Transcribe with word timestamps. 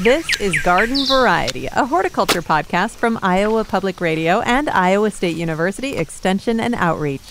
This 0.00 0.26
is 0.40 0.60
Garden 0.62 1.06
Variety, 1.06 1.68
a 1.68 1.86
horticulture 1.86 2.42
podcast 2.42 2.96
from 2.96 3.18
Iowa 3.22 3.64
Public 3.64 3.98
Radio 3.98 4.40
and 4.42 4.68
Iowa 4.68 5.10
State 5.10 5.36
University 5.36 5.96
Extension 5.96 6.60
and 6.60 6.74
Outreach. 6.74 7.22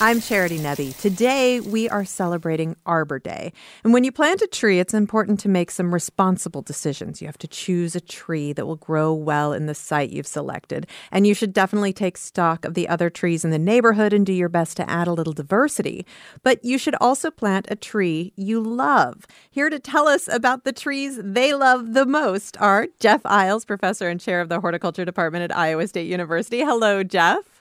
I'm 0.00 0.20
Charity 0.20 0.60
Nebbe. 0.60 0.96
Today, 0.96 1.58
we 1.58 1.88
are 1.88 2.04
celebrating 2.04 2.76
Arbor 2.86 3.18
Day. 3.18 3.52
And 3.82 3.92
when 3.92 4.04
you 4.04 4.12
plant 4.12 4.40
a 4.42 4.46
tree, 4.46 4.78
it's 4.78 4.94
important 4.94 5.40
to 5.40 5.48
make 5.48 5.72
some 5.72 5.92
responsible 5.92 6.62
decisions. 6.62 7.20
You 7.20 7.26
have 7.26 7.38
to 7.38 7.48
choose 7.48 7.96
a 7.96 8.00
tree 8.00 8.52
that 8.52 8.64
will 8.64 8.76
grow 8.76 9.12
well 9.12 9.52
in 9.52 9.66
the 9.66 9.74
site 9.74 10.10
you've 10.10 10.28
selected. 10.28 10.86
And 11.10 11.26
you 11.26 11.34
should 11.34 11.52
definitely 11.52 11.92
take 11.92 12.16
stock 12.16 12.64
of 12.64 12.74
the 12.74 12.88
other 12.88 13.10
trees 13.10 13.44
in 13.44 13.50
the 13.50 13.58
neighborhood 13.58 14.12
and 14.12 14.24
do 14.24 14.32
your 14.32 14.48
best 14.48 14.76
to 14.76 14.88
add 14.88 15.08
a 15.08 15.12
little 15.12 15.32
diversity. 15.32 16.06
But 16.44 16.64
you 16.64 16.78
should 16.78 16.94
also 17.00 17.32
plant 17.32 17.66
a 17.68 17.74
tree 17.74 18.32
you 18.36 18.60
love. 18.60 19.26
Here 19.50 19.68
to 19.68 19.80
tell 19.80 20.06
us 20.06 20.28
about 20.28 20.62
the 20.62 20.72
trees 20.72 21.18
they 21.20 21.54
love 21.54 21.94
the 21.94 22.06
most 22.06 22.56
are 22.60 22.86
Jeff 23.00 23.22
Iles, 23.24 23.64
professor 23.64 24.08
and 24.08 24.20
chair 24.20 24.40
of 24.40 24.48
the 24.48 24.60
horticulture 24.60 25.04
department 25.04 25.42
at 25.42 25.56
Iowa 25.56 25.88
State 25.88 26.06
University. 26.06 26.60
Hello, 26.60 27.02
Jeff. 27.02 27.57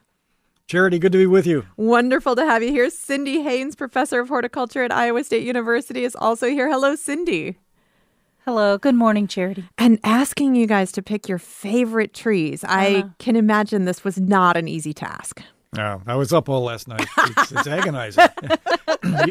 Charity, 0.67 0.99
good 0.99 1.13
to 1.13 1.17
be 1.17 1.25
with 1.25 1.47
you. 1.47 1.65
Wonderful 1.77 2.35
to 2.35 2.43
have 2.43 2.61
you 2.61 2.71
here. 2.71 2.89
Cindy 2.89 3.41
Haynes, 3.41 3.73
professor 3.73 4.19
of 4.19 4.27
horticulture 4.27 4.83
at 4.83 4.91
Iowa 4.91 5.23
State 5.23 5.43
University, 5.43 6.03
is 6.03 6.13
also 6.13 6.49
here. 6.49 6.69
Hello, 6.69 6.93
Cindy. 6.95 7.55
Hello, 8.43 8.77
good 8.77 8.93
morning, 8.93 9.27
Charity. 9.27 9.63
And 9.77 9.97
asking 10.03 10.55
you 10.55 10.67
guys 10.67 10.91
to 10.91 11.01
pick 11.01 11.29
your 11.29 11.37
favorite 11.37 12.13
trees. 12.13 12.65
Uh-huh. 12.65 12.75
I 12.75 13.05
can 13.17 13.37
imagine 13.37 13.85
this 13.85 14.03
was 14.03 14.19
not 14.19 14.57
an 14.57 14.67
easy 14.67 14.93
task. 14.93 15.41
No, 15.73 16.01
I 16.05 16.15
was 16.15 16.33
up 16.33 16.49
all 16.49 16.63
last 16.63 16.89
night. 16.89 17.07
It's, 17.17 17.51
it's 17.53 17.67
agonizing. 17.67 18.27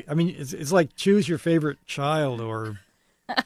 I 0.09 0.15
mean, 0.15 0.35
it's, 0.39 0.55
it's 0.55 0.73
like 0.73 0.97
choose 0.97 1.29
your 1.29 1.37
favorite 1.37 1.77
child 1.85 2.41
or 2.41 2.79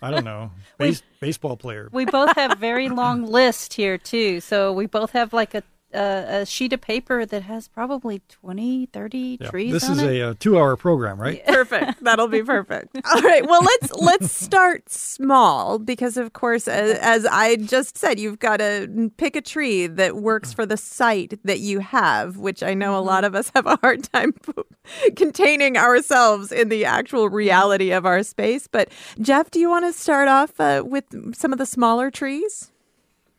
I 0.01 0.13
don't 0.13 0.25
know, 0.25 0.53
base, 0.79 1.03
we, 1.21 1.27
baseball 1.27 1.57
player. 1.57 1.89
We 1.91 2.05
both 2.05 2.37
have 2.37 2.59
very 2.59 2.89
long 2.89 3.27
lists 3.27 3.75
here 3.75 3.99
too. 3.99 4.41
So 4.41 4.73
we 4.73 4.87
both 4.87 5.11
have 5.11 5.33
like 5.33 5.57
a 5.57 5.65
a, 5.93 6.41
a, 6.41 6.47
sheet 6.47 6.73
of 6.73 6.81
paper 6.81 7.27
that 7.27 7.43
has 7.43 7.69
probably 7.69 8.23
20, 8.29 8.87
30 8.87 9.39
yeah. 9.41 9.51
trees. 9.51 9.73
This 9.73 9.89
is 9.89 10.03
it. 10.03 10.21
a, 10.21 10.31
a, 10.31 10.35
two-hour 10.35 10.77
program, 10.77 11.21
right? 11.21 11.45
Perfect. 11.47 12.03
That'll 12.05 12.29
be 12.29 12.43
perfect. 12.43 12.97
All 13.15 13.23
right. 13.23 13.47
Well, 13.47 13.63
let's 13.63 13.93
let's 13.95 14.33
start 14.33 14.89
small 14.89 15.79
because, 15.79 16.17
of 16.17 16.33
course, 16.33 16.69
as, 16.69 16.99
as 16.99 17.27
I 17.27 17.57
just 17.57 17.97
said, 17.97 18.19
you've 18.19 18.39
got 18.39 18.59
to 18.59 19.11
pick 19.17 19.37
a 19.37 19.41
tree 19.41 19.87
that 19.87 20.17
works 20.17 20.53
for 20.53 20.67
the 20.67 20.77
site 20.77 21.39
that 21.45 21.61
you 21.61 21.81
have, 21.81 22.37
which 22.37 22.63
I 22.63 22.75
know 22.75 22.99
a 22.99 23.01
lot 23.01 23.25
of 23.25 23.35
us 23.35 23.51
have 23.55 23.67
a 23.67 23.77
hard 23.77 24.05
time 24.05 24.35
containing 25.17 25.77
ourselves 25.77 26.53
in 26.53 26.69
the 26.69 26.85
actual 26.85 27.29
reality 27.29 27.91
of 27.91 28.07
our 28.07 28.23
space. 28.23 28.67
But 28.67 28.91
Jeff, 29.21 29.51
do 29.51 29.59
you 29.59 29.69
want 29.69 29.85
to 29.87 29.99
start 29.99 30.29
off 30.29 30.61
uh, 30.61 30.83
with 30.87 31.05
some 31.35 31.53
of 31.53 31.59
the 31.59 31.67
smaller 31.67 32.11
trees? 32.11 32.71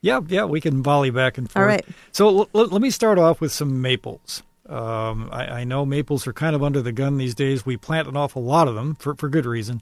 Yeah, 0.02 0.22
yeah, 0.28 0.46
we 0.46 0.62
can 0.62 0.82
volley 0.82 1.12
back 1.12 1.38
and 1.38 1.50
forth. 1.50 1.62
All 1.62 1.68
right. 1.68 1.86
So 2.12 2.28
l- 2.28 2.50
l- 2.56 2.68
let 2.68 2.82
me 2.82 2.90
start 2.90 3.20
off 3.20 3.40
with 3.40 3.52
some 3.52 3.82
maples. 3.82 4.42
Um, 4.68 5.30
I, 5.32 5.46
I, 5.46 5.64
know 5.64 5.86
maples 5.86 6.26
are 6.28 6.34
kind 6.34 6.56
of 6.56 6.64
under 6.64 6.82
the 6.82 6.92
gun 6.92 7.18
these 7.18 7.36
days. 7.36 7.66
We 7.66 7.78
plant 7.78 8.08
an 8.08 8.16
awful 8.16 8.44
lot 8.44 8.68
of 8.68 8.76
them 8.76 8.96
for, 8.96 9.16
for 9.16 9.28
good 9.28 9.46
reason. 9.46 9.82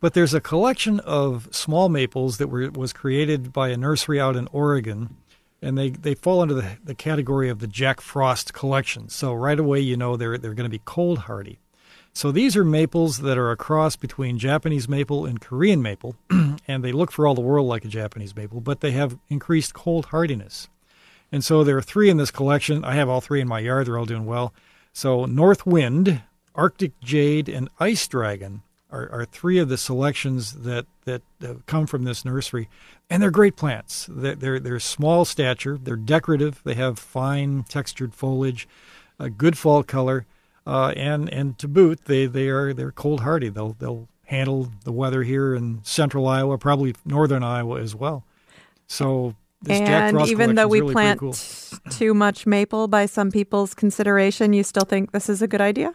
But 0.00 0.14
there's 0.14 0.32
a 0.32 0.40
collection 0.40 1.00
of 1.00 1.48
small 1.50 1.88
maples 1.88 2.38
that 2.38 2.46
were 2.46 2.70
was 2.70 2.92
created 2.92 3.52
by 3.52 3.70
a 3.70 3.76
nursery 3.76 4.20
out 4.20 4.36
in 4.36 4.46
Oregon, 4.52 5.16
and 5.60 5.76
they, 5.76 5.90
they 5.90 6.14
fall 6.14 6.40
under 6.40 6.54
the, 6.54 6.78
the 6.84 6.94
category 6.94 7.48
of 7.48 7.58
the 7.58 7.66
Jack 7.66 8.00
Frost 8.00 8.54
collection. 8.54 9.08
So 9.08 9.34
right 9.34 9.58
away 9.58 9.80
you 9.80 9.96
know 9.96 10.16
they're 10.16 10.38
they're 10.38 10.54
going 10.54 10.70
to 10.70 10.78
be 10.78 10.82
cold 10.84 11.20
hardy. 11.20 11.58
So 12.18 12.32
these 12.32 12.56
are 12.56 12.64
maples 12.64 13.18
that 13.18 13.38
are 13.38 13.52
a 13.52 13.56
cross 13.56 13.94
between 13.94 14.40
Japanese 14.40 14.88
maple 14.88 15.24
and 15.24 15.40
Korean 15.40 15.80
maple, 15.80 16.16
and 16.66 16.82
they 16.82 16.90
look 16.90 17.12
for 17.12 17.28
all 17.28 17.36
the 17.36 17.40
world 17.40 17.68
like 17.68 17.84
a 17.84 17.88
Japanese 17.88 18.34
maple, 18.34 18.60
but 18.60 18.80
they 18.80 18.90
have 18.90 19.16
increased 19.28 19.72
cold 19.72 20.06
hardiness. 20.06 20.66
And 21.30 21.44
so 21.44 21.62
there 21.62 21.76
are 21.76 21.80
three 21.80 22.10
in 22.10 22.16
this 22.16 22.32
collection. 22.32 22.84
I 22.84 22.94
have 22.94 23.08
all 23.08 23.20
three 23.20 23.40
in 23.40 23.46
my 23.46 23.60
yard. 23.60 23.86
They're 23.86 23.96
all 23.96 24.04
doing 24.04 24.26
well. 24.26 24.52
So 24.92 25.26
North 25.26 25.64
Wind, 25.64 26.22
Arctic 26.56 26.98
Jade, 27.00 27.48
and 27.48 27.68
Ice 27.78 28.08
Dragon 28.08 28.62
are, 28.90 29.08
are 29.12 29.24
three 29.24 29.58
of 29.58 29.68
the 29.68 29.78
selections 29.78 30.54
that 30.64 30.86
that 31.04 31.22
uh, 31.40 31.54
come 31.66 31.86
from 31.86 32.02
this 32.02 32.24
nursery, 32.24 32.68
and 33.08 33.22
they're 33.22 33.30
great 33.30 33.54
plants. 33.54 34.08
They're, 34.10 34.34
they're, 34.34 34.58
they're 34.58 34.80
small 34.80 35.24
stature. 35.24 35.78
They're 35.80 35.94
decorative. 35.94 36.62
They 36.64 36.74
have 36.74 36.98
fine 36.98 37.62
textured 37.68 38.12
foliage, 38.12 38.66
a 39.20 39.30
good 39.30 39.56
fall 39.56 39.84
color 39.84 40.26
uh, 40.68 40.92
and 40.96 41.32
and 41.32 41.58
to 41.58 41.66
boot, 41.66 42.04
they, 42.04 42.26
they 42.26 42.48
are 42.48 42.74
they're 42.74 42.92
cold 42.92 43.20
hardy. 43.20 43.48
They'll 43.48 43.72
they'll 43.72 44.06
handle 44.26 44.70
the 44.84 44.92
weather 44.92 45.22
here 45.22 45.54
in 45.54 45.80
central 45.82 46.28
Iowa, 46.28 46.58
probably 46.58 46.94
northern 47.06 47.42
Iowa 47.42 47.80
as 47.80 47.94
well. 47.94 48.24
So 48.86 49.34
and 49.68 50.20
even 50.28 50.54
though 50.54 50.68
we 50.68 50.80
really 50.80 50.92
plant 50.92 51.20
cool. 51.20 51.34
too 51.90 52.12
much 52.12 52.46
maple 52.46 52.86
by 52.86 53.06
some 53.06 53.30
people's 53.30 53.74
consideration, 53.74 54.52
you 54.52 54.62
still 54.62 54.84
think 54.84 55.12
this 55.12 55.30
is 55.30 55.40
a 55.40 55.48
good 55.48 55.62
idea? 55.62 55.94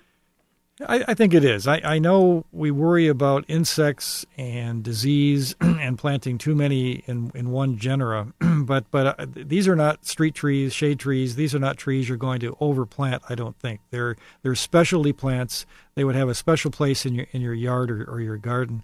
I, 0.81 1.03
I, 1.09 1.13
think 1.13 1.35
it 1.35 1.43
is. 1.43 1.67
I, 1.67 1.81
I, 1.83 1.99
know 1.99 2.45
we 2.51 2.71
worry 2.71 3.07
about 3.07 3.45
insects 3.47 4.25
and 4.39 4.81
disease 4.81 5.55
and 5.61 5.99
planting 5.99 6.39
too 6.39 6.55
many 6.55 7.03
in, 7.05 7.31
in 7.35 7.51
one 7.51 7.77
genera, 7.77 8.33
but 8.41 8.89
but 8.89 9.19
uh, 9.19 9.25
these 9.29 9.67
are 9.67 9.75
not 9.75 10.03
street 10.05 10.33
trees, 10.33 10.73
shade 10.73 10.99
trees. 10.99 11.35
These 11.35 11.53
are 11.53 11.59
not 11.59 11.77
trees 11.77 12.09
you're 12.09 12.17
going 12.17 12.39
to 12.39 12.53
overplant. 12.55 13.19
I 13.29 13.35
don't 13.35 13.55
think 13.59 13.81
they're 13.91 14.15
they're 14.41 14.55
specialty 14.55 15.13
plants. 15.13 15.67
They 15.93 16.03
would 16.03 16.15
have 16.15 16.27
a 16.27 16.33
special 16.33 16.71
place 16.71 17.05
in 17.05 17.13
your 17.13 17.27
in 17.31 17.41
your 17.41 17.53
yard 17.53 17.91
or, 17.91 18.03
or 18.05 18.19
your 18.19 18.37
garden, 18.37 18.81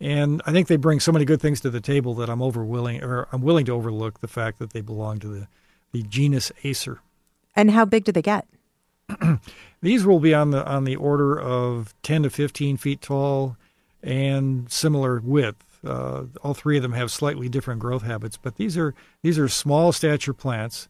and 0.00 0.40
I 0.46 0.52
think 0.52 0.68
they 0.68 0.76
bring 0.76 1.00
so 1.00 1.10
many 1.10 1.24
good 1.24 1.40
things 1.40 1.60
to 1.62 1.70
the 1.70 1.80
table 1.80 2.14
that 2.14 2.30
I'm 2.30 2.40
over 2.40 2.64
willing 2.64 3.02
or 3.02 3.26
I'm 3.32 3.42
willing 3.42 3.64
to 3.64 3.72
overlook 3.72 4.20
the 4.20 4.28
fact 4.28 4.60
that 4.60 4.72
they 4.72 4.80
belong 4.80 5.18
to 5.18 5.28
the 5.28 5.48
the 5.90 6.04
genus 6.04 6.52
Acer. 6.62 7.00
And 7.56 7.72
how 7.72 7.84
big 7.84 8.04
do 8.04 8.12
they 8.12 8.22
get? 8.22 8.46
These 9.82 10.06
will 10.06 10.20
be 10.20 10.32
on 10.32 10.50
the 10.50 10.64
on 10.64 10.84
the 10.84 10.96
order 10.96 11.38
of 11.38 11.94
10 12.02 12.24
to 12.24 12.30
15 12.30 12.76
feet 12.76 13.00
tall 13.00 13.56
and 14.02 14.70
similar 14.70 15.20
width. 15.20 15.64
Uh, 15.84 16.24
all 16.42 16.54
three 16.54 16.76
of 16.76 16.82
them 16.82 16.92
have 16.92 17.10
slightly 17.10 17.48
different 17.48 17.80
growth 17.80 18.02
habits, 18.02 18.36
but 18.36 18.56
these 18.56 18.78
are 18.78 18.94
these 19.22 19.38
are 19.38 19.48
small 19.48 19.90
stature 19.90 20.32
plants 20.32 20.88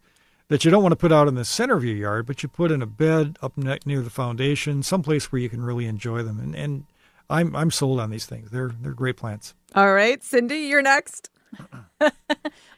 that 0.49 0.65
you 0.65 0.71
don't 0.71 0.83
want 0.83 0.93
to 0.93 0.97
put 0.97 1.13
out 1.13 1.29
in 1.29 1.35
the 1.35 1.47
center 1.47 1.75
of 1.77 1.85
your 1.85 1.97
yard, 1.97 2.27
but 2.27 2.43
you 2.43 2.49
put 2.49 2.71
in 2.71 2.83
a 2.83 2.87
bed 2.87 3.39
up 3.41 3.57
near 3.57 4.03
the 4.03 4.11
foundation, 4.11 4.83
someplace 4.83 5.33
where 5.33 5.41
you 5.41 5.49
can 5.49 5.63
really 5.63 5.87
enjoy 5.87 6.23
them. 6.23 6.39
And, 6.39 6.55
and 6.55 6.85
I'm 7.31 7.57
I'm 7.57 7.71
sold 7.71 7.99
on 8.01 8.11
these 8.11 8.27
things. 8.27 8.51
They're 8.51 8.73
they're 8.81 8.93
great 8.93 9.17
plants. 9.17 9.55
All 9.75 9.95
right, 9.95 10.23
Cindy, 10.23 10.59
you're 10.59 10.83
next. 10.83 11.31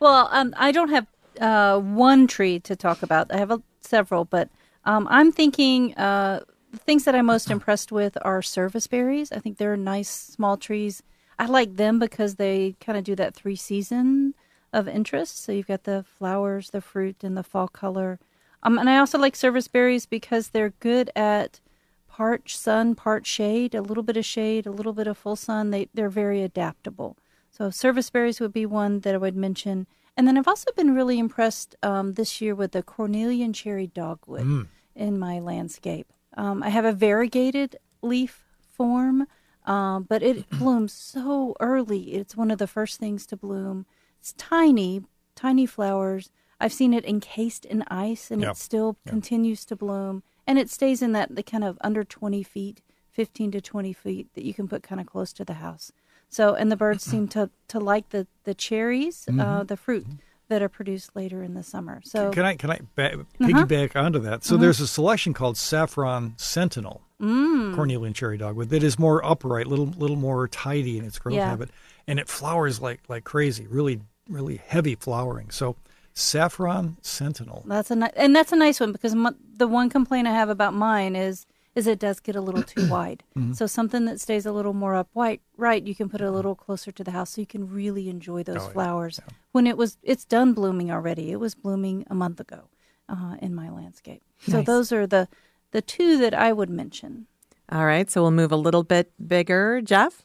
well, 0.00 0.28
um, 0.30 0.54
I 0.56 0.70
don't 0.70 0.90
have 0.90 1.06
uh, 1.40 1.80
one 1.80 2.28
tree 2.28 2.60
to 2.60 2.76
talk 2.76 3.02
about. 3.02 3.32
I 3.32 3.38
have 3.38 3.50
a, 3.50 3.60
several, 3.80 4.24
but 4.24 4.48
um, 4.84 5.06
I'm 5.10 5.32
thinking 5.32 5.94
uh, 5.96 6.40
the 6.70 6.78
things 6.78 7.04
that 7.04 7.14
I'm 7.14 7.26
most 7.26 7.50
impressed 7.50 7.92
with 7.92 8.18
are 8.22 8.42
service 8.42 8.86
berries. 8.86 9.32
I 9.32 9.38
think 9.38 9.58
they're 9.58 9.76
nice 9.76 10.10
small 10.10 10.56
trees. 10.56 11.02
I 11.38 11.46
like 11.46 11.76
them 11.76 11.98
because 11.98 12.36
they 12.36 12.76
kind 12.80 12.98
of 12.98 13.04
do 13.04 13.14
that 13.16 13.34
three 13.34 13.56
season 13.56 14.34
of 14.72 14.88
interest. 14.88 15.42
So 15.42 15.52
you've 15.52 15.66
got 15.66 15.84
the 15.84 16.04
flowers, 16.18 16.70
the 16.70 16.80
fruit, 16.80 17.22
and 17.22 17.36
the 17.36 17.42
fall 17.42 17.68
color. 17.68 18.18
Um, 18.62 18.78
and 18.78 18.88
I 18.88 18.98
also 18.98 19.18
like 19.18 19.36
service 19.36 19.68
berries 19.68 20.06
because 20.06 20.48
they're 20.48 20.74
good 20.80 21.10
at 21.14 21.60
part 22.08 22.48
sun, 22.50 22.94
part 22.94 23.26
shade, 23.26 23.74
a 23.74 23.82
little 23.82 24.02
bit 24.02 24.16
of 24.16 24.24
shade, 24.24 24.66
a 24.66 24.70
little 24.70 24.92
bit 24.92 25.06
of 25.06 25.18
full 25.18 25.36
sun. 25.36 25.70
They 25.70 25.88
they're 25.94 26.08
very 26.08 26.42
adaptable. 26.42 27.16
So 27.50 27.70
service 27.70 28.10
berries 28.10 28.40
would 28.40 28.52
be 28.52 28.66
one 28.66 29.00
that 29.00 29.14
I 29.14 29.18
would 29.18 29.36
mention. 29.36 29.86
And 30.16 30.26
then 30.26 30.38
I've 30.38 30.48
also 30.48 30.70
been 30.76 30.94
really 30.94 31.18
impressed 31.18 31.74
um, 31.82 32.14
this 32.14 32.40
year 32.40 32.54
with 32.54 32.72
the 32.72 32.82
Cornelian 32.82 33.52
cherry 33.52 33.86
dogwood 33.86 34.46
mm. 34.46 34.68
In 34.94 35.18
my 35.18 35.38
landscape. 35.38 36.12
Um, 36.36 36.62
I 36.62 36.68
have 36.68 36.84
a 36.84 36.92
variegated 36.92 37.76
leaf 38.02 38.44
form, 38.72 39.26
uh, 39.66 40.00
but 40.00 40.22
it 40.22 40.48
blooms 40.58 40.92
so 40.92 41.54
early. 41.60 42.14
It's 42.14 42.36
one 42.36 42.50
of 42.50 42.58
the 42.58 42.66
first 42.66 42.98
things 42.98 43.26
to 43.26 43.36
bloom. 43.36 43.86
It's 44.20 44.32
tiny, 44.34 45.02
tiny 45.34 45.66
flowers. 45.66 46.30
I've 46.60 46.72
seen 46.72 46.94
it 46.94 47.04
encased 47.04 47.64
in 47.64 47.82
ice, 47.88 48.30
and 48.30 48.40
yep. 48.40 48.52
it 48.52 48.56
still 48.56 48.96
yep. 49.04 49.10
continues 49.10 49.64
to 49.66 49.76
bloom. 49.76 50.22
And 50.46 50.58
it 50.58 50.70
stays 50.70 51.02
in 51.02 51.12
that 51.12 51.34
the 51.34 51.42
kind 51.42 51.64
of 51.64 51.78
under 51.80 52.04
20 52.04 52.42
feet, 52.42 52.80
15 53.10 53.52
to 53.52 53.60
20 53.60 53.92
feet 53.92 54.28
that 54.34 54.44
you 54.44 54.54
can 54.54 54.68
put 54.68 54.82
kind 54.82 55.00
of 55.00 55.06
close 55.06 55.32
to 55.34 55.44
the 55.44 55.54
house. 55.54 55.92
So, 56.28 56.54
and 56.54 56.70
the 56.70 56.76
birds 56.76 57.04
seem 57.10 57.28
to, 57.28 57.50
to 57.68 57.80
like 57.80 58.10
the, 58.10 58.26
the 58.44 58.54
cherries, 58.54 59.26
uh, 59.28 59.32
mm-hmm. 59.32 59.40
uh, 59.40 59.64
the 59.64 59.76
fruit 59.76 60.06
that 60.48 60.62
are 60.62 60.68
produced 60.68 61.14
later 61.14 61.42
in 61.42 61.54
the 61.54 61.62
summer. 61.62 62.00
So, 62.04 62.30
can 62.30 62.44
I 62.44 62.56
can 62.56 62.70
I 62.70 62.80
ba- 62.94 63.14
uh-huh. 63.14 63.24
piggyback 63.40 63.96
onto 63.96 64.18
that? 64.20 64.44
So, 64.44 64.54
uh-huh. 64.54 64.62
there's 64.62 64.80
a 64.80 64.86
selection 64.86 65.32
called 65.32 65.56
Saffron 65.56 66.34
Sentinel, 66.36 67.02
mm. 67.20 67.74
Cornelian 67.74 68.12
cherry 68.12 68.38
dogwood 68.38 68.68
that 68.70 68.82
is 68.82 68.98
more 68.98 69.24
upright, 69.24 69.66
little 69.66 69.86
little 69.86 70.16
more 70.16 70.48
tidy 70.48 70.98
in 70.98 71.04
its 71.04 71.18
growth 71.18 71.36
yeah. 71.36 71.50
habit, 71.50 71.70
and 72.06 72.18
it 72.18 72.28
flowers 72.28 72.80
like 72.80 73.00
like 73.08 73.24
crazy, 73.24 73.66
really 73.66 74.00
really 74.28 74.56
heavy 74.56 74.94
flowering. 74.94 75.50
So, 75.50 75.76
Saffron 76.14 76.96
Sentinel. 77.02 77.64
That's 77.66 77.90
a 77.90 77.96
ni- 77.96 78.10
and 78.16 78.34
that's 78.34 78.52
a 78.52 78.56
nice 78.56 78.80
one 78.80 78.92
because 78.92 79.12
m- 79.12 79.36
the 79.56 79.68
one 79.68 79.90
complaint 79.90 80.28
I 80.28 80.32
have 80.32 80.48
about 80.48 80.74
mine 80.74 81.16
is 81.16 81.46
is 81.74 81.86
it 81.86 81.98
does 81.98 82.20
get 82.20 82.36
a 82.36 82.40
little 82.40 82.62
too 82.62 82.88
wide. 82.88 83.22
So 83.54 83.66
something 83.66 84.04
that 84.06 84.20
stays 84.20 84.46
a 84.46 84.52
little 84.52 84.72
more 84.74 84.94
upright, 84.94 85.40
right, 85.56 85.82
you 85.86 85.94
can 85.94 86.08
put 86.08 86.20
it 86.20 86.24
a 86.24 86.30
little 86.30 86.54
closer 86.54 86.90
to 86.92 87.04
the 87.04 87.10
house 87.10 87.30
so 87.30 87.40
you 87.40 87.46
can 87.46 87.68
really 87.68 88.08
enjoy 88.08 88.42
those 88.42 88.56
Oh, 88.62 88.66
yeah. 88.66 88.72
flowers. 88.72 89.20
When 89.52 89.66
it 89.66 89.76
was, 89.76 89.98
it's 90.02 90.24
done 90.24 90.52
blooming 90.54 90.90
already. 90.90 91.30
It 91.30 91.40
was 91.40 91.54
blooming 91.54 92.04
a 92.08 92.14
month 92.14 92.40
ago 92.40 92.68
uh, 93.08 93.36
in 93.42 93.54
my 93.54 93.70
landscape. 93.70 94.22
So 94.46 94.58
Nice. 94.58 94.66
those 94.66 94.92
are 94.92 95.06
the 95.06 95.28
the 95.72 95.82
two 95.82 96.18
that 96.18 96.34
I 96.34 96.52
would 96.52 96.70
mention. 96.70 97.26
All 97.72 97.84
right, 97.86 98.08
so 98.10 98.22
we'll 98.22 98.30
move 98.30 98.52
a 98.52 98.56
little 98.56 98.82
bit 98.84 99.10
bigger. 99.26 99.80
Jeff? 99.82 100.22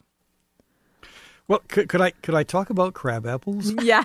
Well, 1.48 1.60
could, 1.66 1.88
could 1.88 2.00
I 2.00 2.10
could 2.12 2.34
I 2.36 2.44
talk 2.44 2.70
about 2.70 2.94
crab 2.94 3.26
apples? 3.26 3.72
Yeah. 3.82 4.04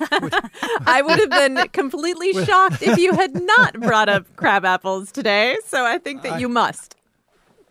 I 0.88 1.02
would 1.06 1.20
have 1.20 1.30
been 1.30 1.68
completely 1.74 2.34
shocked 2.46 2.82
if 2.82 2.98
you 2.98 3.14
had 3.14 3.40
not 3.40 3.80
brought 3.88 4.10
up 4.10 4.26
crab 4.36 4.66
apples 4.66 5.12
today. 5.12 5.58
So 5.66 5.86
I 5.86 6.00
think 6.00 6.24
that 6.24 6.40
you 6.40 6.50
must. 6.50 6.96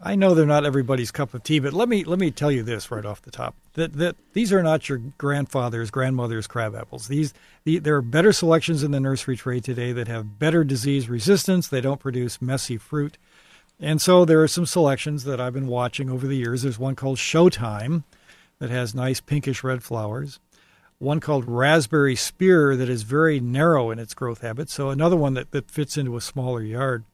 I 0.06 0.16
know 0.16 0.34
they're 0.34 0.44
not 0.44 0.66
everybody's 0.66 1.10
cup 1.10 1.32
of 1.32 1.42
tea, 1.42 1.60
but 1.60 1.72
let 1.72 1.88
me 1.88 2.04
let 2.04 2.18
me 2.18 2.30
tell 2.30 2.52
you 2.52 2.62
this 2.62 2.90
right 2.90 3.06
off 3.06 3.22
the 3.22 3.30
top 3.30 3.54
that 3.72 3.94
that 3.94 4.16
these 4.34 4.52
are 4.52 4.62
not 4.62 4.86
your 4.86 4.98
grandfather's 5.16 5.90
grandmother's 5.90 6.46
crab 6.46 6.74
apples. 6.74 7.08
These 7.08 7.32
the, 7.64 7.78
there 7.78 7.96
are 7.96 8.02
better 8.02 8.30
selections 8.30 8.82
in 8.82 8.90
the 8.90 9.00
nursery 9.00 9.34
trade 9.34 9.64
today 9.64 9.92
that 9.92 10.06
have 10.08 10.38
better 10.38 10.62
disease 10.62 11.08
resistance. 11.08 11.68
They 11.68 11.80
don't 11.80 12.00
produce 12.00 12.42
messy 12.42 12.76
fruit, 12.76 13.16
and 13.80 14.00
so 14.00 14.26
there 14.26 14.42
are 14.42 14.48
some 14.48 14.66
selections 14.66 15.24
that 15.24 15.40
I've 15.40 15.54
been 15.54 15.68
watching 15.68 16.10
over 16.10 16.26
the 16.26 16.36
years. 16.36 16.62
There's 16.62 16.78
one 16.78 16.96
called 16.96 17.16
Showtime 17.16 18.04
that 18.58 18.68
has 18.68 18.94
nice 18.94 19.22
pinkish 19.22 19.64
red 19.64 19.82
flowers. 19.82 20.38
One 20.98 21.18
called 21.18 21.48
Raspberry 21.48 22.14
Spear 22.14 22.76
that 22.76 22.90
is 22.90 23.02
very 23.02 23.40
narrow 23.40 23.90
in 23.90 23.98
its 23.98 24.14
growth 24.14 24.42
habits. 24.42 24.74
So 24.74 24.90
another 24.90 25.16
one 25.16 25.34
that, 25.34 25.50
that 25.50 25.70
fits 25.70 25.96
into 25.96 26.16
a 26.16 26.20
smaller 26.20 26.62
yard. 26.62 27.04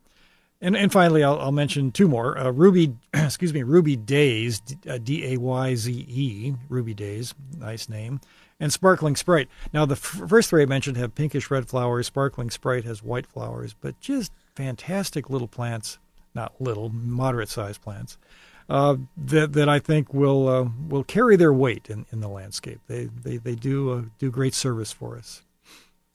And 0.63 0.77
and 0.77 0.93
finally, 0.93 1.25
I'll, 1.25 1.39
I'll 1.39 1.53
mention 1.53 1.91
two 1.91 2.07
more. 2.07 2.37
Uh, 2.39 2.51
Ruby, 2.51 2.97
excuse 3.15 3.55
me, 3.55 3.63
Ruby 3.63 3.97
Dayze, 3.97 4.61
D 5.03 5.35
A 5.35 5.39
Y 5.39 5.75
Z 5.75 5.93
E, 5.93 6.55
Ruby 6.69 6.95
Dayze, 6.95 7.35
nice 7.57 7.89
name, 7.89 8.21
and 8.59 8.73
Sparkling 8.73 9.17
Sprite. 9.17 9.49
Now, 9.73 9.87
the 9.87 9.95
f- 9.95 10.23
first 10.29 10.51
three 10.51 10.63
I 10.63 10.67
mentioned 10.67 10.99
have 10.99 11.15
pinkish 11.15 11.51
red 11.51 11.67
flowers. 11.67 12.07
Sparkling 12.09 12.51
Sprite 12.51 12.85
has 12.85 13.03
white 13.03 13.27
flowers, 13.27 13.75
but 13.81 13.99
just 14.01 14.33
fantastic 14.55 15.31
little 15.31 15.49
plants. 15.49 15.99
Not 16.35 16.61
little, 16.61 16.91
moderate 16.91 17.49
sized 17.49 17.81
plants. 17.81 18.19
Uh, 18.69 18.99
that 19.17 19.55
that 19.55 19.69
I 19.69 19.81
think 19.81 20.15
will 20.15 20.47
uh, 20.47 20.69
will 20.89 21.03
carry 21.03 21.35
their 21.37 21.53
weight 21.53 21.89
in, 21.91 22.07
in 22.13 22.21
the 22.21 22.29
landscape. 22.29 22.81
They 22.87 23.07
they 23.07 23.39
they 23.39 23.55
do 23.57 23.93
uh, 23.93 24.03
do 24.19 24.31
great 24.31 24.55
service 24.55 24.93
for 24.93 25.17
us. 25.17 25.43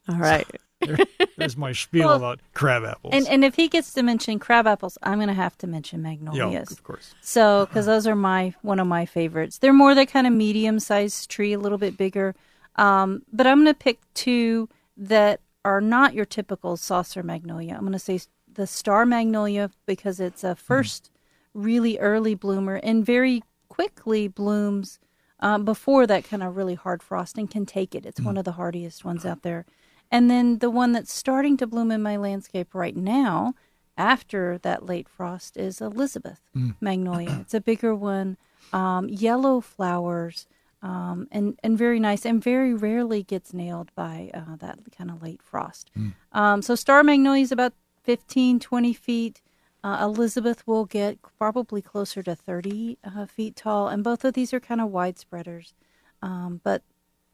All 0.07 0.15
right. 0.17 0.47
There, 0.81 0.97
there's 1.37 1.57
my 1.57 1.71
spiel 1.71 2.07
Well, 2.07 2.17
about 2.17 2.39
crab 2.53 2.83
apples. 2.83 3.13
And 3.13 3.27
and 3.27 3.43
if 3.43 3.55
he 3.55 3.67
gets 3.67 3.93
to 3.93 4.03
mention 4.03 4.39
crab 4.39 4.67
apples, 4.67 4.97
I'm 5.03 5.17
going 5.17 5.29
to 5.29 5.33
have 5.33 5.57
to 5.59 5.67
mention 5.67 5.99
yeah, 6.01 6.09
magnolias. 6.09 6.71
of 6.71 6.83
course. 6.83 7.13
So, 7.21 7.65
because 7.65 7.85
those 7.85 8.07
are 8.07 8.15
my 8.15 8.53
one 8.61 8.79
of 8.79 8.87
my 8.87 9.05
favorites. 9.05 9.57
They're 9.57 9.73
more 9.73 9.95
the 9.95 10.05
kind 10.05 10.27
of 10.27 10.33
medium 10.33 10.79
sized 10.79 11.29
tree, 11.29 11.53
a 11.53 11.59
little 11.59 11.77
bit 11.77 11.97
bigger. 11.97 12.35
Um, 12.75 13.23
but 13.31 13.47
I'm 13.47 13.63
going 13.63 13.73
to 13.73 13.79
pick 13.79 13.99
two 14.13 14.69
that 14.97 15.39
are 15.63 15.81
not 15.81 16.13
your 16.13 16.25
typical 16.25 16.77
saucer 16.77 17.23
magnolia. 17.23 17.73
I'm 17.73 17.81
going 17.81 17.93
to 17.93 17.99
say 17.99 18.19
the 18.53 18.67
star 18.67 19.05
magnolia 19.05 19.71
because 19.85 20.19
it's 20.19 20.43
a 20.43 20.55
first 20.55 21.11
really 21.53 21.97
early 21.99 22.35
bloomer 22.35 22.75
and 22.75 23.05
very 23.05 23.43
quickly 23.69 24.27
blooms 24.27 24.99
um, 25.39 25.65
before 25.65 26.07
that 26.07 26.23
kind 26.23 26.43
of 26.43 26.55
really 26.55 26.75
hard 26.75 27.01
frost 27.01 27.37
and 27.37 27.49
can 27.49 27.65
take 27.65 27.95
it. 27.95 28.05
It's 28.05 28.21
one 28.21 28.37
of 28.37 28.45
the 28.45 28.53
hardiest 28.53 29.03
ones 29.03 29.25
out 29.25 29.41
there. 29.41 29.65
And 30.15 30.31
then 30.31 30.59
the 30.59 30.69
one 30.69 30.93
that's 30.93 31.13
starting 31.13 31.57
to 31.57 31.67
bloom 31.67 31.91
in 31.91 32.01
my 32.01 32.15
landscape 32.15 32.73
right 32.73 32.95
now, 32.95 33.53
after 33.97 34.57
that 34.59 34.85
late 34.85 35.09
frost, 35.09 35.57
is 35.57 35.81
Elizabeth 35.81 36.39
magnolia. 36.79 37.39
It's 37.41 37.53
a 37.53 37.59
bigger 37.59 37.93
one, 37.93 38.37
um, 38.71 39.09
yellow 39.09 39.59
flowers, 39.59 40.47
um, 40.81 41.27
and 41.33 41.59
and 41.61 41.77
very 41.77 41.99
nice, 41.99 42.25
and 42.25 42.41
very 42.41 42.73
rarely 42.73 43.23
gets 43.23 43.53
nailed 43.53 43.91
by 43.93 44.31
uh, 44.33 44.55
that 44.59 44.79
kind 44.97 45.11
of 45.11 45.21
late 45.21 45.41
frost. 45.41 45.91
Um, 46.31 46.61
so 46.61 46.75
star 46.75 47.03
magnolia 47.03 47.43
is 47.43 47.51
about 47.51 47.73
15, 48.03 48.61
20 48.61 48.93
feet. 48.93 49.41
Uh, 49.83 49.97
Elizabeth 50.01 50.65
will 50.65 50.85
get 50.85 51.19
probably 51.37 51.81
closer 51.81 52.23
to 52.23 52.35
30 52.35 52.99
uh, 53.03 53.25
feet 53.25 53.57
tall, 53.57 53.89
and 53.89 54.01
both 54.01 54.23
of 54.23 54.33
these 54.33 54.53
are 54.53 54.61
kind 54.61 54.79
of 54.79 54.87
wide 54.91 55.19
spreaders, 55.19 55.73
um, 56.21 56.61
but 56.63 56.83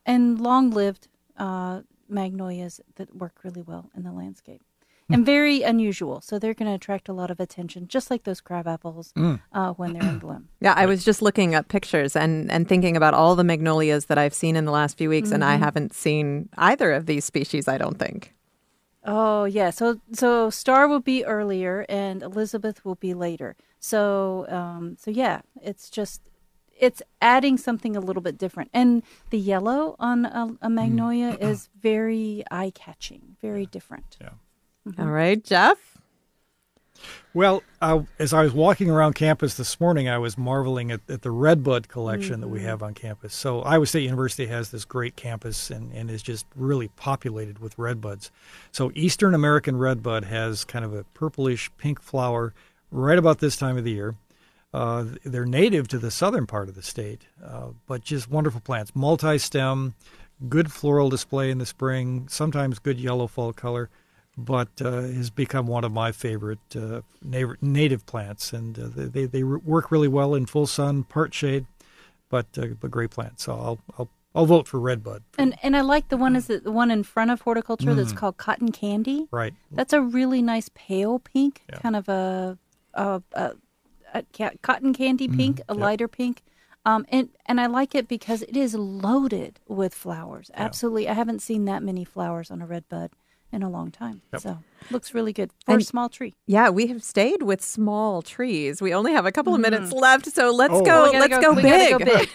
and 0.03 0.41
long-lived 0.41 1.07
uh, 1.37 1.81
magnolias 2.11 2.81
that 2.95 3.15
work 3.15 3.43
really 3.43 3.61
well 3.61 3.89
in 3.95 4.03
the 4.03 4.11
landscape, 4.11 4.61
and 5.09 5.25
very 5.25 5.61
unusual. 5.61 6.21
So 6.21 6.39
they're 6.39 6.53
going 6.53 6.69
to 6.69 6.75
attract 6.75 7.09
a 7.09 7.13
lot 7.13 7.31
of 7.31 7.39
attention, 7.39 7.87
just 7.87 8.09
like 8.11 8.23
those 8.23 8.39
crab 8.41 8.67
apples 8.67 9.13
uh, 9.53 9.71
when 9.73 9.93
they're 9.93 10.09
in 10.09 10.19
bloom. 10.19 10.49
Yeah, 10.61 10.73
I 10.77 10.85
was 10.85 11.03
just 11.03 11.21
looking 11.21 11.55
up 11.55 11.67
pictures 11.67 12.15
and, 12.15 12.51
and 12.51 12.69
thinking 12.69 12.95
about 12.95 13.13
all 13.13 13.35
the 13.35 13.43
magnolias 13.43 14.05
that 14.05 14.17
I've 14.17 14.33
seen 14.33 14.55
in 14.55 14.65
the 14.65 14.71
last 14.71 14.97
few 14.97 15.09
weeks, 15.09 15.31
and 15.31 15.43
I 15.43 15.55
haven't 15.55 15.93
seen 15.93 16.49
either 16.57 16.91
of 16.93 17.07
these 17.07 17.25
species, 17.25 17.67
I 17.67 17.77
don't 17.77 17.97
think. 17.97 18.33
Oh 19.03 19.45
yeah, 19.45 19.71
so 19.71 19.99
so 20.13 20.51
Star 20.51 20.87
will 20.87 20.99
be 20.99 21.25
earlier 21.25 21.85
and 21.89 22.21
Elizabeth 22.21 22.85
will 22.85 22.95
be 22.95 23.15
later. 23.15 23.55
So 23.79 24.45
um, 24.47 24.95
so 24.99 25.09
yeah, 25.09 25.41
it's 25.61 25.89
just 25.89 26.29
it's 26.81 27.01
adding 27.21 27.57
something 27.57 27.95
a 27.95 28.01
little 28.01 28.23
bit 28.23 28.37
different. 28.37 28.71
And 28.73 29.03
the 29.29 29.37
yellow 29.37 29.95
on 29.99 30.25
uh, 30.25 30.49
a, 30.61 30.65
a 30.65 30.69
magnolia 30.69 31.29
uh-huh. 31.29 31.47
is 31.47 31.69
very 31.79 32.43
eye 32.51 32.71
catching, 32.75 33.37
very 33.41 33.67
different. 33.67 34.17
Yeah. 34.19 34.29
Mm-hmm. 34.87 35.01
All 35.01 35.09
right, 35.09 35.41
Jeff? 35.41 35.77
Well, 37.33 37.63
uh, 37.81 38.01
as 38.19 38.33
I 38.33 38.43
was 38.43 38.51
walking 38.51 38.89
around 38.89 39.13
campus 39.13 39.55
this 39.55 39.79
morning, 39.79 40.09
I 40.09 40.17
was 40.17 40.37
marveling 40.37 40.91
at, 40.91 41.01
at 41.09 41.21
the 41.21 41.31
redbud 41.31 41.87
collection 41.87 42.41
that 42.41 42.47
we 42.47 42.59
mm-hmm. 42.59 42.67
have 42.67 42.83
on 42.83 42.93
campus. 42.93 43.33
So, 43.33 43.61
Iowa 43.61 43.85
State 43.85 44.03
University 44.03 44.47
has 44.47 44.69
this 44.69 44.85
great 44.85 45.15
campus 45.15 45.69
and, 45.71 45.91
and 45.93 46.11
is 46.11 46.21
just 46.21 46.45
really 46.55 46.89
populated 46.89 47.59
with 47.59 47.77
redbuds. 47.77 48.29
So, 48.71 48.91
Eastern 48.93 49.33
American 49.33 49.77
redbud 49.77 50.25
has 50.25 50.65
kind 50.65 50.83
of 50.83 50.93
a 50.93 51.03
purplish 51.05 51.71
pink 51.77 52.01
flower 52.01 52.53
right 52.91 53.17
about 53.17 53.39
this 53.39 53.55
time 53.55 53.77
of 53.77 53.83
the 53.83 53.91
year. 53.91 54.15
Uh, 54.73 55.05
they're 55.25 55.45
native 55.45 55.87
to 55.89 55.97
the 55.99 56.11
southern 56.11 56.47
part 56.47 56.69
of 56.69 56.75
the 56.75 56.81
state, 56.81 57.27
uh, 57.43 57.67
but 57.87 58.03
just 58.03 58.29
wonderful 58.29 58.61
plants. 58.61 58.95
Multi 58.95 59.37
stem, 59.37 59.95
good 60.47 60.71
floral 60.71 61.09
display 61.09 61.51
in 61.51 61.57
the 61.57 61.65
spring, 61.65 62.27
sometimes 62.29 62.79
good 62.79 62.99
yellow 62.99 63.27
fall 63.27 63.53
color 63.53 63.89
but 64.37 64.69
uh, 64.81 65.01
has 65.01 65.29
become 65.29 65.67
one 65.67 65.83
of 65.83 65.91
my 65.91 66.11
favorite 66.11 66.59
uh, 66.75 67.01
na- 67.21 67.53
native 67.61 68.05
plants, 68.05 68.53
and 68.53 68.79
uh, 68.79 68.87
they, 68.95 69.25
they 69.25 69.43
work 69.43 69.91
really 69.91 70.07
well 70.07 70.33
in 70.35 70.45
full 70.45 70.65
sun, 70.67 71.03
part 71.03 71.33
shade, 71.33 71.65
but 72.29 72.45
uh, 72.57 72.67
but 72.79 72.89
great 72.89 73.11
plants. 73.11 73.43
So 73.43 73.53
I'll 73.53 73.79
I'll 73.99 74.09
I'll 74.33 74.45
vote 74.45 74.67
for 74.67 74.79
redbud. 74.79 75.23
And 75.37 75.55
and 75.61 75.75
I 75.75 75.81
like 75.81 76.09
the 76.09 76.17
one 76.17 76.35
is 76.35 76.47
the 76.47 76.71
one 76.71 76.91
in 76.91 77.03
front 77.03 77.31
of 77.31 77.41
horticulture 77.41 77.93
that's 77.93 78.13
called 78.13 78.37
cotton 78.37 78.71
candy. 78.71 79.27
Right. 79.31 79.53
That's 79.71 79.93
a 79.93 80.01
really 80.01 80.41
nice 80.41 80.69
pale 80.73 81.19
pink, 81.19 81.61
Yeah. 81.69 81.79
kind 81.79 81.95
of 81.97 82.07
a, 82.07 82.57
a, 82.93 83.21
a, 83.33 83.51
a 84.13 84.23
cotton 84.61 84.93
candy 84.93 85.27
pink, 85.27 85.61
a 85.69 85.73
lighter 85.73 86.07
pink. 86.07 86.41
Um, 86.85 87.05
and, 87.09 87.29
and 87.45 87.61
I 87.61 87.67
like 87.67 87.93
it 87.93 88.07
because 88.07 88.41
it 88.41 88.57
is 88.57 88.73
loaded 88.73 89.59
with 89.67 89.93
flowers. 89.93 90.49
Absolutely. 90.55 91.07
I 91.07 91.13
haven't 91.13 91.41
seen 91.41 91.65
that 91.65 91.83
many 91.83 92.03
flowers 92.03 92.49
on 92.49 92.61
a 92.61 92.65
red 92.65 92.89
bud 92.89 93.11
in 93.51 93.61
a 93.61 93.69
long 93.69 93.91
time. 93.91 94.21
So 94.39 94.59
looks 94.89 95.13
really 95.13 95.33
good 95.33 95.51
for 95.65 95.77
a 95.77 95.81
small 95.83 96.09
tree. 96.09 96.33
Yeah, 96.47 96.69
we 96.69 96.87
have 96.87 97.03
stayed 97.03 97.43
with 97.43 97.61
small 97.61 98.21
trees. 98.23 98.81
We 98.81 98.93
only 98.93 99.11
have 99.13 99.25
a 99.25 99.31
couple 99.31 99.53
of 99.53 99.59
minutes 99.61 99.91
left, 99.91 100.25
so 100.33 100.51
let's 100.51 100.73
Oh. 100.73 100.81
go. 100.83 101.11
We 101.11 101.19
let's 101.19 101.37
go, 101.37 101.53
we 101.53 101.61
big. 101.61 101.99
go 101.99 102.05
big. 102.05 102.29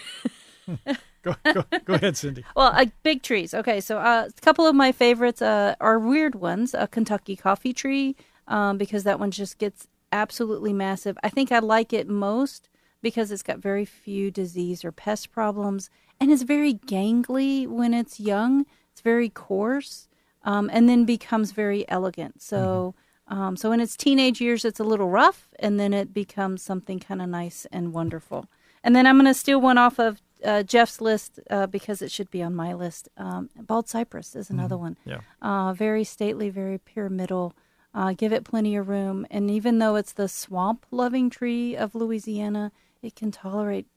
Go, 1.23 1.35
go, 1.43 1.63
go 1.83 1.93
ahead, 1.95 2.15
Cindy. 2.15 2.45
Well, 2.55 2.71
uh, 2.73 2.85
big 3.03 3.21
trees. 3.21 3.53
Okay, 3.53 3.81
so 3.81 3.97
uh, 3.97 4.29
a 4.29 4.41
couple 4.41 4.65
of 4.65 4.75
my 4.75 4.93
favorites 4.93 5.41
uh, 5.41 5.75
are 5.81 5.99
weird 5.99 6.35
ones. 6.35 6.73
A 6.73 6.87
Kentucky 6.87 7.35
coffee 7.35 7.73
tree, 7.73 8.15
um, 8.47 8.77
because 8.77 9.03
that 9.03 9.19
one 9.19 9.31
just 9.31 9.57
gets 9.57 9.87
absolutely 10.11 10.73
massive. 10.73 11.17
I 11.23 11.29
think 11.29 11.51
I 11.51 11.59
like 11.59 11.93
it 11.93 12.07
most 12.07 12.69
because 13.01 13.31
it's 13.31 13.43
got 13.43 13.59
very 13.59 13.85
few 13.85 14.31
disease 14.31 14.83
or 14.83 14.91
pest 14.91 15.31
problems, 15.31 15.89
and 16.19 16.31
it's 16.31 16.43
very 16.43 16.73
gangly 16.73 17.67
when 17.67 17.93
it's 17.93 18.19
young. 18.19 18.65
It's 18.91 19.01
very 19.01 19.29
coarse, 19.29 20.07
um, 20.43 20.69
and 20.73 20.89
then 20.89 21.05
becomes 21.05 21.51
very 21.51 21.87
elegant. 21.89 22.41
So. 22.41 22.95
Um, 23.29 23.57
so 23.57 23.73
in 23.73 23.81
its 23.81 23.97
teenage 23.97 24.39
years, 24.39 24.63
it's 24.63 24.79
a 24.79 24.85
little 24.85 25.09
rough, 25.09 25.49
and 25.59 25.77
then 25.77 25.93
it 25.93 26.13
becomes 26.13 26.63
something 26.63 26.97
kind 26.97 27.21
of 27.21 27.27
nice 27.27 27.67
and 27.73 27.93
wonderful. 27.93 28.47
And 28.85 28.95
then 28.95 29.05
I'm 29.05 29.17
going 29.17 29.25
to 29.25 29.33
steal 29.33 29.59
one 29.59 29.77
off 29.77 29.99
of 29.99 30.21
uh, 30.45 30.63
Jeff's 30.63 31.01
list 31.01 31.39
uh, 31.49 31.67
because 31.67 32.01
it 32.01 32.11
should 32.11 32.29
be 32.31 32.41
on 32.41 32.55
my 32.55 32.73
list. 32.73 33.09
Um, 33.17 33.49
bald 33.59 33.89
cypress 33.89 34.35
is 34.35 34.49
another 34.49 34.77
one. 34.77 34.97
Yeah. 35.05 35.19
Uh, 35.41 35.73
very 35.73 36.03
stately, 36.03 36.49
very 36.49 36.77
pyramidal. 36.77 37.53
Uh, 37.93 38.13
give 38.13 38.31
it 38.31 38.43
plenty 38.43 38.75
of 38.75 38.89
room, 38.89 39.25
and 39.31 39.49
even 39.49 39.79
though 39.79 39.95
it's 39.95 40.13
the 40.13 40.27
swamp-loving 40.27 41.29
tree 41.29 41.75
of 41.75 41.95
Louisiana, 41.95 42.71
it 43.01 43.15
can 43.15 43.31
tolerate 43.31 43.87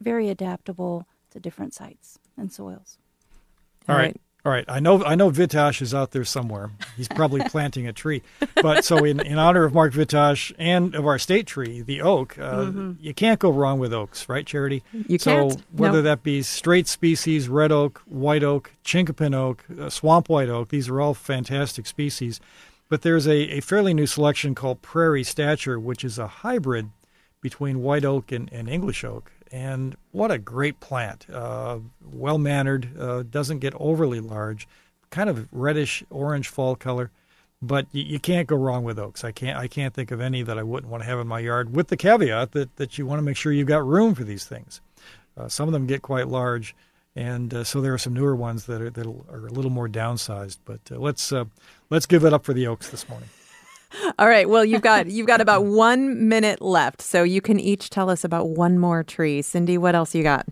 very 0.00 0.28
adaptable 0.28 1.06
to 1.30 1.40
different 1.40 1.74
sites 1.74 2.18
and 2.36 2.52
soils. 2.52 2.98
All 3.88 3.94
All 3.94 4.00
right. 4.00 4.06
right. 4.08 4.20
All 4.44 4.52
right, 4.52 4.64
I 4.68 4.78
know 4.78 5.04
I 5.04 5.14
know 5.16 5.30
Vitosh 5.30 5.82
is 5.82 5.92
out 5.92 6.12
there 6.12 6.24
somewhere. 6.24 6.70
He's 6.96 7.08
probably 7.08 7.40
planting 7.50 7.88
a 7.88 7.92
tree. 7.92 8.22
But 8.54 8.84
so 8.84 9.04
in, 9.04 9.20
in 9.20 9.36
honor 9.36 9.64
of 9.64 9.74
Mark 9.74 9.92
Vitosh 9.92 10.54
and 10.58 10.94
of 10.94 11.06
our 11.06 11.18
state 11.18 11.46
tree, 11.46 11.82
the 11.82 12.00
oak, 12.00 12.38
uh, 12.38 12.52
mm-hmm. 12.60 12.92
you 13.00 13.12
can't 13.12 13.40
go 13.40 13.50
wrong 13.50 13.80
with 13.80 13.92
oaks, 13.92 14.28
right, 14.28 14.46
Charity? 14.46 14.84
You 14.92 15.18
so 15.18 15.30
can't. 15.30 15.52
So 15.52 15.60
whether 15.72 15.98
no. 15.98 16.02
that 16.02 16.22
be 16.22 16.40
straight 16.42 16.86
species, 16.86 17.48
red 17.48 17.72
oak, 17.72 18.00
white 18.06 18.44
oak, 18.44 18.72
chinkapin 18.84 19.34
oak, 19.34 19.64
uh, 19.78 19.90
swamp 19.90 20.28
white 20.28 20.48
oak, 20.48 20.68
these 20.68 20.88
are 20.88 21.00
all 21.00 21.14
fantastic 21.14 21.86
species. 21.86 22.40
But 22.88 23.02
there's 23.02 23.26
a, 23.26 23.58
a 23.58 23.60
fairly 23.60 23.92
new 23.92 24.06
selection 24.06 24.54
called 24.54 24.82
Prairie 24.82 25.24
Stature, 25.24 25.78
which 25.78 26.04
is 26.04 26.18
a 26.18 26.26
hybrid 26.26 26.90
between 27.40 27.82
white 27.82 28.04
oak 28.04 28.32
and, 28.32 28.50
and 28.52 28.68
English 28.68 29.04
oak. 29.04 29.30
And 29.50 29.96
what 30.10 30.30
a 30.30 30.38
great 30.38 30.80
plant. 30.80 31.28
Uh, 31.30 31.78
well 32.02 32.38
mannered, 32.38 32.98
uh, 32.98 33.22
doesn't 33.22 33.60
get 33.60 33.74
overly 33.76 34.20
large, 34.20 34.68
kind 35.10 35.30
of 35.30 35.48
reddish 35.52 36.02
orange 36.10 36.48
fall 36.48 36.76
color. 36.76 37.10
But 37.60 37.86
you, 37.92 38.04
you, 38.04 38.20
can't 38.20 38.46
go 38.46 38.56
wrong 38.56 38.84
with 38.84 38.98
oaks. 38.98 39.24
I 39.24 39.32
can't 39.32 39.58
I 39.58 39.66
can't 39.66 39.92
think 39.92 40.12
of 40.12 40.20
any 40.20 40.42
that 40.42 40.58
I 40.58 40.62
wouldn't 40.62 40.90
want 40.90 41.02
to 41.02 41.08
have 41.08 41.18
in 41.18 41.26
my 41.26 41.40
yard, 41.40 41.74
with 41.74 41.88
the 41.88 41.96
caveat 41.96 42.52
that, 42.52 42.76
that 42.76 42.98
you 42.98 43.06
want 43.06 43.18
to 43.18 43.24
make 43.24 43.36
sure 43.36 43.50
you've 43.52 43.66
got 43.66 43.84
room 43.84 44.14
for 44.14 44.22
these 44.22 44.44
things. 44.44 44.80
Uh, 45.36 45.48
some 45.48 45.68
of 45.68 45.72
them 45.72 45.86
get 45.86 46.02
quite 46.02 46.28
large, 46.28 46.76
and 47.18 47.52
uh, 47.52 47.64
so 47.64 47.80
there 47.80 47.92
are 47.92 47.98
some 47.98 48.14
newer 48.14 48.36
ones 48.36 48.66
that 48.66 48.80
are 48.80 48.90
that 48.90 49.06
are 49.06 49.46
a 49.46 49.50
little 49.50 49.72
more 49.72 49.88
downsized. 49.88 50.58
But 50.64 50.80
uh, 50.90 50.98
let's 50.98 51.32
uh, 51.32 51.46
let's 51.90 52.06
give 52.06 52.24
it 52.24 52.32
up 52.32 52.44
for 52.44 52.52
the 52.52 52.68
oaks 52.68 52.90
this 52.90 53.08
morning. 53.08 53.28
All 54.18 54.28
right. 54.28 54.48
Well, 54.48 54.64
you've 54.64 54.82
got 54.82 55.08
you've 55.08 55.26
got 55.26 55.40
about 55.40 55.64
one 55.64 56.28
minute 56.28 56.62
left, 56.62 57.02
so 57.02 57.24
you 57.24 57.40
can 57.40 57.58
each 57.58 57.90
tell 57.90 58.08
us 58.08 58.22
about 58.22 58.50
one 58.50 58.78
more 58.78 59.02
tree. 59.02 59.42
Cindy, 59.42 59.76
what 59.76 59.96
else 59.96 60.14
you 60.14 60.22
got? 60.22 60.46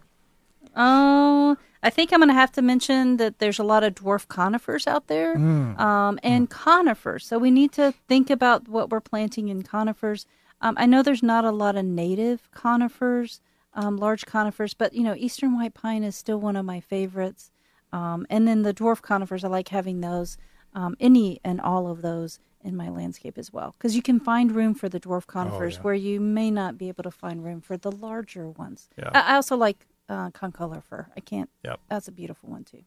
Oh, 0.75 1.57
I 1.85 1.91
think 1.91 2.13
I'm 2.13 2.19
going 2.19 2.29
to 2.29 2.35
have 2.35 2.53
to 2.53 2.63
mention 2.63 3.17
that 3.19 3.39
there's 3.39 3.61
a 3.61 3.65
lot 3.65 3.85
of 3.85 3.95
dwarf 3.95 4.27
conifers 4.27 4.89
out 4.89 5.07
there, 5.07 5.37
mm. 5.37 5.79
um, 5.79 6.19
and 6.25 6.49
mm. 6.49 6.51
conifers. 6.51 7.25
So 7.25 7.39
we 7.39 7.53
need 7.53 7.71
to 7.73 7.95
think 8.09 8.29
about 8.29 8.69
what 8.69 8.91
we're 8.91 9.01
planting 9.01 9.49
in 9.49 9.63
conifers. 9.63 10.27
Um, 10.61 10.75
I 10.79 10.87
know 10.87 11.03
there's 11.03 11.23
not 11.23 11.45
a 11.45 11.53
lot 11.53 11.77
of 11.77 11.85
native 11.85 12.51
conifers, 12.51 13.41
um, 13.77 13.97
large 13.99 14.27
conifers, 14.27 14.75
but 14.75 14.93
you 14.95 15.05
know, 15.05 15.15
eastern 15.17 15.57
white 15.57 15.75
pine 15.75 16.03
is 16.03 16.17
still 16.17 16.41
one 16.41 16.57
of 16.57 16.65
my 16.65 16.81
favorites. 16.81 17.53
Um, 17.93 18.27
and 18.29 18.49
then 18.49 18.63
the 18.63 18.75
dwarf 18.75 19.01
conifers, 19.01 19.45
I 19.45 19.49
like 19.49 19.69
having 19.69 20.01
those, 20.01 20.37
um, 20.75 20.97
any 20.99 21.41
and 21.45 21.61
all 21.61 21.87
of 21.89 22.03
those 22.03 22.41
in 22.65 22.77
my 22.77 22.89
landscape 22.89 23.39
as 23.39 23.53
well 23.53 23.77
because 23.79 23.95
you 23.95 24.03
can 24.03 24.19
find 24.19 24.51
room 24.51 24.75
for 24.75 24.89
the 24.89 24.99
dwarf 24.99 25.27
conifers 25.27 25.75
oh, 25.75 25.79
yeah. 25.79 25.83
where 25.83 25.95
you 25.95 26.19
may 26.21 26.51
not 26.51 26.77
be 26.77 26.89
able 26.89 27.05
to 27.05 27.11
find 27.13 27.45
room 27.45 27.61
for 27.61 27.77
the 27.77 27.93
larger 27.93 28.49
ones. 28.49 28.89
Yeah. 28.99 29.11
I, 29.15 29.33
I 29.33 29.35
also 29.37 29.57
like 29.57 29.87
uh, 30.09 30.31
concolor 30.31 30.83
fir. 30.83 31.07
I 31.17 31.21
can't. 31.21 31.49
Yep. 31.65 31.81
That's 31.89 32.09
a 32.09 32.13
beautiful 32.13 32.51
one 32.51 32.65
too. 32.65 32.83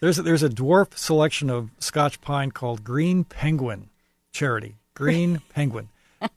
There's 0.00 0.18
a, 0.18 0.22
there's 0.22 0.42
a 0.42 0.48
dwarf 0.48 0.96
selection 0.96 1.50
of 1.50 1.70
Scotch 1.78 2.20
pine 2.20 2.52
called 2.52 2.84
Green 2.84 3.24
Penguin 3.24 3.90
Charity. 4.32 4.76
Green 4.94 5.42
Penguin. 5.50 5.88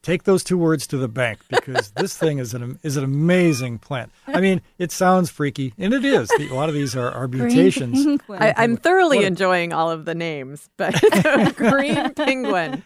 Take 0.01 0.23
those 0.23 0.43
two 0.43 0.57
words 0.57 0.85
to 0.88 0.97
the 0.97 1.07
bank 1.07 1.39
because 1.50 1.91
this 1.91 2.17
thing 2.17 2.38
is 2.38 2.53
an 2.53 2.79
is 2.83 2.97
an 2.97 3.03
amazing 3.03 3.79
plant. 3.79 4.11
I 4.27 4.39
mean, 4.39 4.61
it 4.77 4.91
sounds 4.91 5.29
freaky, 5.29 5.73
and 5.77 5.93
it 5.93 6.05
is. 6.05 6.29
A 6.31 6.53
lot 6.53 6.69
of 6.69 6.75
these 6.75 6.95
are, 6.95 7.11
are 7.11 7.27
mutations. 7.27 8.19
I, 8.29 8.63
am 8.63 8.77
thoroughly 8.77 9.23
enjoying 9.25 9.73
all 9.73 9.89
of 9.89 10.05
the 10.05 10.15
names, 10.15 10.69
but 10.77 10.93
green 11.55 12.13
penguin. 12.13 12.83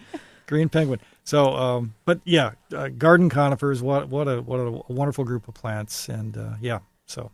Green 0.47 0.69
penguin. 0.69 0.99
So, 1.23 1.55
um, 1.55 1.95
but 2.05 2.19
yeah, 2.23 2.51
uh, 2.73 2.89
garden 2.89 3.29
conifers. 3.29 3.81
What 3.81 4.09
what 4.09 4.27
a 4.27 4.41
what 4.41 4.57
a 4.57 4.93
wonderful 4.93 5.25
group 5.25 5.47
of 5.47 5.53
plants, 5.53 6.07
and 6.07 6.37
uh, 6.37 6.53
yeah. 6.61 6.79
So 7.07 7.31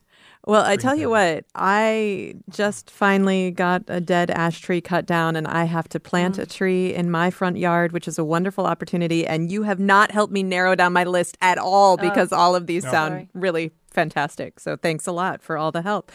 well, 0.48 0.64
I 0.66 0.76
tell 0.76 0.96
you 0.96 1.10
what, 1.10 1.46
I 1.54 2.34
just 2.50 2.90
finally 2.90 3.52
got 3.52 3.84
a 3.88 4.02
dead 4.02 4.32
ash 4.32 4.60
tree 4.60 4.82
cut 4.82 5.06
down, 5.06 5.36
and 5.36 5.48
I 5.48 5.66
have 5.66 5.88
to 5.90 6.00
plant 6.00 6.38
mm. 6.38 6.44
a 6.44 6.46
tree 6.48 6.94
in 6.94 7.12
my 7.12 7.30
front 7.30 7.58
yard, 7.58 7.92
which 7.92 8.08
is 8.08 8.18
a 8.18 8.24
wonderful 8.24 8.66
opportunity. 8.66 9.28
And 9.28 9.52
you 9.52 9.64
have 9.64 9.80
not 9.80 10.12
helped 10.12 10.34
me 10.34 10.42
narrow 10.42 10.74
down 10.74 10.94
my 10.94 11.04
list 11.04 11.38
at 11.42 11.58
all 11.58 11.94
oh. 11.94 11.98
because 11.98 12.32
all 12.32 12.56
of 12.56 12.66
these 12.66 12.84
no. 12.86 12.92
sound 12.92 13.12
Sorry. 13.12 13.30
really 13.34 13.72
fantastic. 13.92 14.60
So 14.60 14.76
thanks 14.76 15.06
a 15.08 15.12
lot 15.12 15.42
for 15.42 15.58
all 15.58 15.72
the 15.72 15.82
help. 15.82 16.12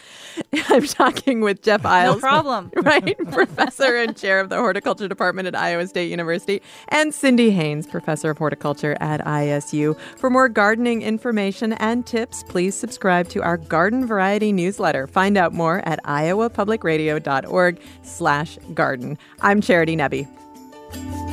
I'm 0.69 0.85
talking 0.85 1.41
with 1.41 1.61
Jeff 1.61 1.85
Iles. 1.85 2.15
No 2.15 2.19
problem. 2.27 2.71
Right? 2.75 3.17
professor 3.31 3.95
and 3.95 4.17
chair 4.17 4.39
of 4.39 4.49
the 4.49 4.57
horticulture 4.57 5.07
department 5.07 5.47
at 5.47 5.55
Iowa 5.55 5.87
State 5.87 6.09
University, 6.09 6.61
and 6.89 7.13
Cindy 7.13 7.51
Haynes, 7.51 7.87
professor 7.87 8.31
of 8.31 8.37
horticulture 8.37 8.97
at 8.99 9.21
ISU. 9.21 9.97
For 10.17 10.29
more 10.29 10.49
gardening 10.49 11.01
information 11.01 11.73
and 11.73 12.05
tips, 12.05 12.43
please 12.43 12.75
subscribe 12.75 13.29
to 13.29 13.41
our 13.43 13.57
garden 13.57 14.05
variety 14.05 14.51
newsletter. 14.51 15.07
Find 15.07 15.37
out 15.37 15.53
more 15.53 15.79
at 15.87 16.03
iowapublicradio.org 16.03 17.79
slash 18.01 18.57
garden. 18.73 19.17
I'm 19.41 19.61
Charity 19.61 19.95
Nebbe. 19.95 21.26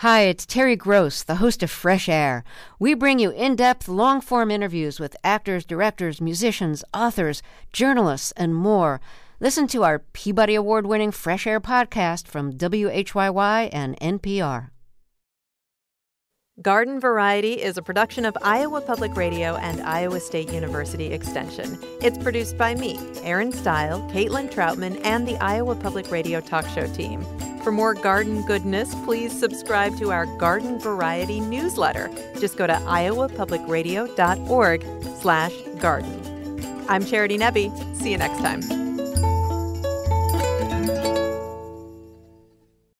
Hi, 0.00 0.24
it's 0.24 0.44
Terry 0.44 0.76
Gross, 0.76 1.22
the 1.22 1.36
host 1.36 1.62
of 1.62 1.70
Fresh 1.70 2.06
Air. 2.06 2.44
We 2.78 2.92
bring 2.92 3.18
you 3.18 3.30
in 3.30 3.56
depth, 3.56 3.88
long 3.88 4.20
form 4.20 4.50
interviews 4.50 5.00
with 5.00 5.16
actors, 5.24 5.64
directors, 5.64 6.20
musicians, 6.20 6.84
authors, 6.92 7.42
journalists, 7.72 8.30
and 8.32 8.54
more. 8.54 9.00
Listen 9.40 9.66
to 9.68 9.84
our 9.84 10.00
Peabody 10.00 10.54
Award 10.54 10.84
winning 10.86 11.12
Fresh 11.12 11.46
Air 11.46 11.60
podcast 11.60 12.26
from 12.28 12.52
WHYY 12.52 13.70
and 13.72 13.98
NPR. 14.00 14.68
Garden 16.60 17.00
Variety 17.00 17.62
is 17.62 17.78
a 17.78 17.82
production 17.82 18.26
of 18.26 18.36
Iowa 18.42 18.82
Public 18.82 19.16
Radio 19.16 19.56
and 19.56 19.80
Iowa 19.80 20.20
State 20.20 20.52
University 20.52 21.06
Extension. 21.06 21.78
It's 22.02 22.18
produced 22.18 22.58
by 22.58 22.74
me, 22.74 22.98
Erin 23.22 23.50
Stile, 23.50 24.02
Caitlin 24.12 24.52
Troutman, 24.52 25.00
and 25.04 25.26
the 25.26 25.38
Iowa 25.38 25.74
Public 25.74 26.10
Radio 26.10 26.42
talk 26.42 26.68
show 26.68 26.86
team. 26.92 27.24
For 27.66 27.72
more 27.72 27.94
garden 27.94 28.42
goodness, 28.42 28.94
please 28.94 29.36
subscribe 29.36 29.98
to 29.98 30.12
our 30.12 30.24
Garden 30.24 30.78
Variety 30.78 31.40
newsletter. 31.40 32.08
Just 32.38 32.56
go 32.56 32.64
to 32.64 32.74
iowapublicradio.org 32.74 34.86
slash 35.20 35.52
garden. 35.80 36.84
I'm 36.88 37.04
Charity 37.04 37.38
Nebbe. 37.38 37.96
See 37.96 38.12
you 38.12 38.18
next 38.18 38.38
time. 38.38 38.85